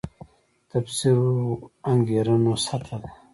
تفسیرو 0.71 1.31
انګېرنو 1.91 2.53
سطح 2.65 2.89
دی. 3.01 3.09